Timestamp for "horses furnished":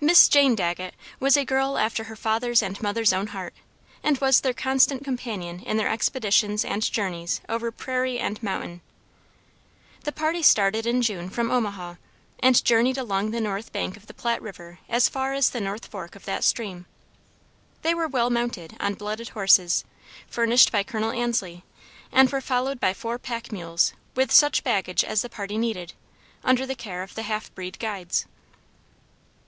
19.30-20.70